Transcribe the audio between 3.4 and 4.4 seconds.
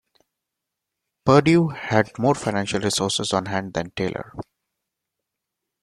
hand than Taylor.